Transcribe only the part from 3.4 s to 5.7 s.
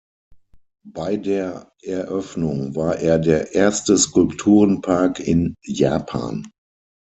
erste Skulpturenpark in